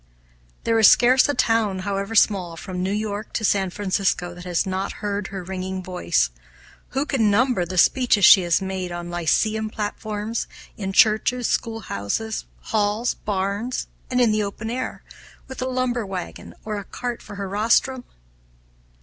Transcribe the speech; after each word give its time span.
There 0.63 0.79
is 0.79 0.87
scarce 0.87 1.29
a 1.29 1.35
town, 1.35 1.81
however 1.85 2.15
small, 2.15 2.57
from 2.57 2.81
New 2.81 2.91
York 2.91 3.33
to 3.33 3.45
San 3.45 3.69
Francisco, 3.69 4.33
that 4.33 4.45
has 4.45 4.65
not 4.65 4.93
heard 4.93 5.27
her 5.27 5.43
ringing 5.43 5.83
voice. 5.83 6.31
Who 6.97 7.05
can 7.05 7.29
number 7.29 7.67
the 7.67 7.77
speeches 7.77 8.25
she 8.25 8.41
has 8.41 8.63
made 8.63 8.91
on 8.91 9.11
lyceum 9.11 9.69
platforms, 9.69 10.47
in 10.75 10.91
churches, 10.91 11.45
schoolhouses, 11.49 12.45
halls, 12.61 13.13
barns, 13.13 13.85
and 14.09 14.19
in 14.19 14.31
the 14.31 14.41
open 14.41 14.71
air, 14.71 15.03
with 15.47 15.61
a 15.61 15.65
lumber 15.65 16.03
wagon 16.03 16.55
or 16.65 16.79
a 16.79 16.83
cart 16.83 17.21
for 17.21 17.35
her 17.35 17.47
rostrum? 17.47 18.03